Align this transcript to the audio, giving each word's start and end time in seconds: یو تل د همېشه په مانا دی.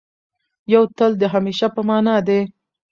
یو 0.73 0.83
تل 0.97 1.11
د 1.21 1.23
همېشه 1.33 1.67
په 1.75 1.81
مانا 1.89 2.15
دی. 2.27 2.41